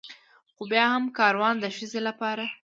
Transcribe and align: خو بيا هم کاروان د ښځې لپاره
خو 0.55 0.63
بيا 0.71 0.85
هم 0.93 1.03
کاروان 1.19 1.55
د 1.59 1.65
ښځې 1.75 1.99
لپاره 2.07 2.45